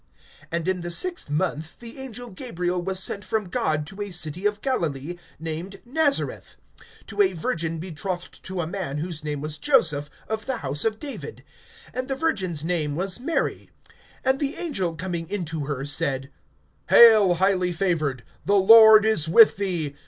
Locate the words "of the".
10.27-10.57